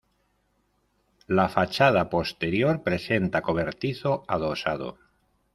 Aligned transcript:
La 1.39 1.45
fachada 1.47 2.09
posterior 2.09 2.81
presenta 2.81 3.43
cobertizo 3.43 4.23
adosado. 4.27 4.97